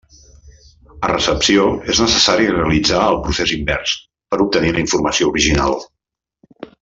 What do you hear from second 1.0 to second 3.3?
A recepció és necessari realitzar el